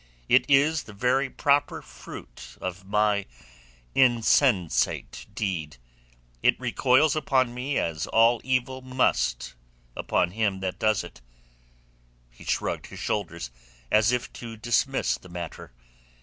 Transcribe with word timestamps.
It 0.27 0.45
is 0.49 0.81
the 0.81 0.93
very 0.95 1.29
proper 1.29 1.79
fruit 1.83 2.57
of 2.59 2.83
my 2.87 3.27
insensate 3.93 5.27
deed. 5.35 5.77
It 6.41 6.59
recoils 6.59 7.15
upon 7.15 7.53
me 7.53 7.77
as 7.77 8.07
all 8.07 8.41
evil 8.43 8.81
must 8.81 9.53
upon 9.95 10.31
him 10.31 10.59
that 10.61 10.79
does 10.79 11.03
it." 11.03 11.21
He 12.31 12.43
shrugged 12.43 12.87
his 12.87 12.97
shoulders 12.97 13.51
as 13.91 14.11
if 14.11 14.33
to 14.33 14.57
dismiss 14.57 15.19
the 15.19 15.29
matter. 15.29 15.71